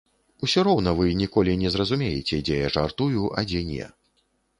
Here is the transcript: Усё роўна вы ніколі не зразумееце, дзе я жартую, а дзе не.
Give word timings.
Усё 0.45 0.61
роўна 0.67 0.93
вы 0.99 1.11
ніколі 1.19 1.53
не 1.63 1.69
зразумееце, 1.75 2.39
дзе 2.47 2.57
я 2.61 2.71
жартую, 2.77 3.23
а 3.43 3.45
дзе 3.53 3.61
не. 3.69 3.85